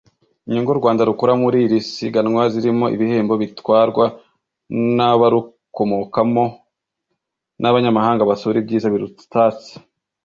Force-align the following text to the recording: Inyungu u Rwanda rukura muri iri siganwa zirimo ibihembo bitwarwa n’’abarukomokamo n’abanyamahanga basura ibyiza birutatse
Inyungu 0.47 0.69
u 0.73 0.79
Rwanda 0.81 1.07
rukura 1.09 1.33
muri 1.43 1.57
iri 1.65 1.79
siganwa 1.91 2.43
zirimo 2.53 2.85
ibihembo 2.95 3.33
bitwarwa 3.41 4.05
n’’abarukomokamo 4.95 6.45
n’abanyamahanga 7.61 8.27
basura 8.29 8.55
ibyiza 8.61 8.87
birutatse 8.93 9.71